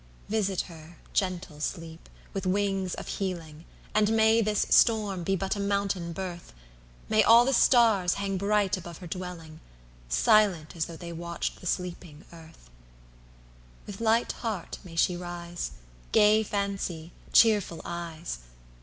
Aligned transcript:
Visit 0.29 0.61
her, 0.61 0.97
gentle 1.13 1.59
Sleep! 1.59 2.09
with 2.33 2.47
wings 2.47 2.95
of 2.95 3.07
healing, 3.07 3.65
And 3.93 4.09
may 4.15 4.41
this 4.41 4.65
storm 4.71 5.21
be 5.23 5.35
but 5.35 5.55
a 5.55 5.59
mountain 5.59 6.11
birth, 6.11 6.53
May 7.07 7.21
all 7.21 7.45
the 7.45 7.53
stars 7.53 8.15
hang 8.15 8.35
bright 8.39 8.75
above 8.77 8.97
her 8.97 9.05
dwelling, 9.05 9.59
Silent 10.09 10.75
as 10.75 10.85
though 10.87 10.97
they 10.97 11.13
watched 11.13 11.61
the 11.61 11.67
sleeping 11.67 12.25
Earth! 12.33 12.67
With 13.85 14.01
light 14.01 14.31
heart 14.31 14.79
may 14.83 14.95
she 14.95 15.15
rise, 15.15 15.69
Gay 16.11 16.41
fancy, 16.41 17.11
cheerful 17.31 17.79
eyes. 17.85 18.39